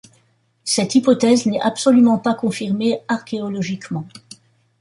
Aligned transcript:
Cette 0.63 0.95
hypothèse 0.95 1.45
n’est 1.45 1.61
absolument 1.61 2.17
pas 2.17 2.33
confirmée 2.33 3.01
archéologiquement. 3.07 4.07